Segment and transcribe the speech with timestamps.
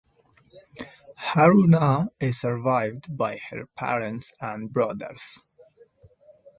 [1.19, 5.43] Haruna is survived by her parents and brothers.